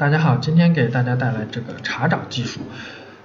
[0.00, 2.60] 大家好，今天给大家带来这个查找技术。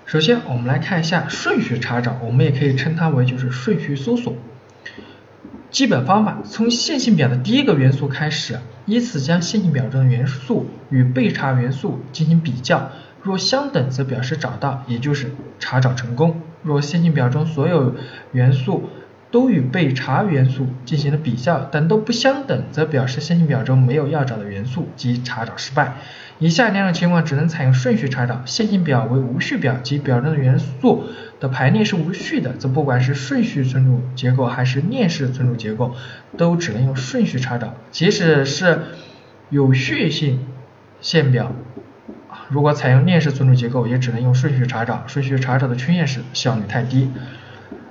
[0.06, 4.34] 首先，我们来看一下顺序查找，我们也可以称它为就是顺序搜索。
[5.72, 17.96] 基本方法：从线性表的第一个元素开始，依次将线性表中的元素与被查元素进行比较，若相等则表示找到，也就是查找成功；若线性表中所有
[18.34, 18.90] 元素
[19.32, 25.96] 都与被查元素进行了比较，但都不相等，则表示线性表中没有要找的元素，即查找失败。
[26.40, 31.06] 以下两种情况只能采用顺序查找：线性表为无序表，即表中的元素
[31.40, 35.96] 的排列是无序的，则不管是顺序存储结构还是链式存储结构，
[36.38, 37.74] 都只能用顺序查找。
[37.92, 38.82] 即使是
[39.50, 40.46] 有序性
[41.00, 41.54] 线表，
[42.50, 45.04] 如果采用链式存储结构，也只能用顺序查找。
[45.08, 47.10] 顺序查找的缺陷是效率太低。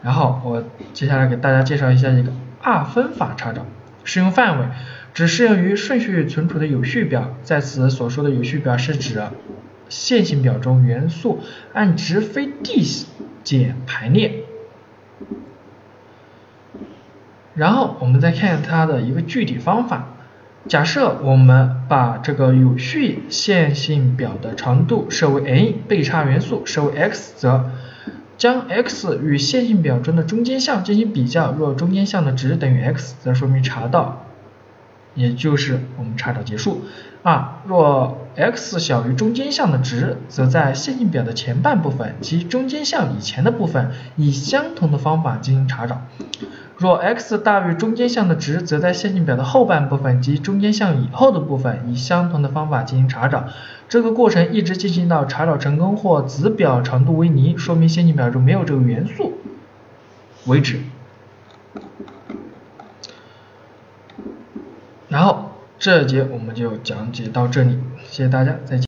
[0.04, 3.66] 然后我接下来给大家介绍一下一个二分法查找，
[4.04, 4.66] 适用范围
[5.14, 9.22] 只适用于顺序存储的有序表，在此所说的有序表是指
[9.88, 11.40] 线性表中元素
[11.72, 12.84] 按值非递
[13.42, 14.44] 减排列。
[17.54, 20.08] 然后我们再看它的一个具体方法，
[20.68, 27.70] 假设我们把这个有序线性表的长度设为 n，被查元素设为 x，则
[28.36, 34.26] 将 x 与线性表中的中间项进行比较，若中间项的值等于 x，则说明查到，
[35.14, 36.82] 也就是我们查找结束。
[37.22, 46.02] 二，若 x 小于中间项的值，则在线性表的前半部分及中间项以前的部分，以相同的方法进行查找。
[46.76, 53.44] 若 x 大于中间项的值，则在线性表的后半部分及中间项以后的部分，以相同的方法进行查找。
[53.88, 59.34] 这个过程一直进行到查找成功或子表长度为零，说明线性表中没有这个元素
[60.46, 60.80] 为止。
[65.14, 65.48] 然后
[65.78, 68.82] 这节我们就讲解到这里，谢谢大家，再见。